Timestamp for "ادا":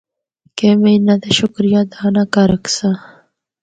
1.83-2.05